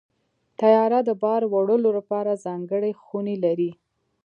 [0.59, 3.71] طیاره د بار وړلو لپاره ځانګړې خونې لري.